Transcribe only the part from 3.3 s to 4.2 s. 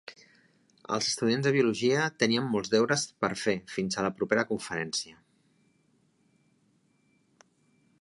fer fins a la